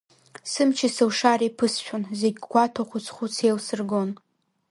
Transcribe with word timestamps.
Сымчи 0.51 0.87
сылшареи 0.95 1.55
ԥысшәон, 1.57 2.03
зегь 2.19 2.39
гәаҭо, 2.51 2.83
хәыц-хәыц 2.89 3.35
еилсыргон. 3.45 4.09